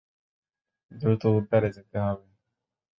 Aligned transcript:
দ্রুত 0.91 1.21
উদ্ধারে 1.37 1.69
যেতে 1.75 1.97
হবে। 2.05 2.27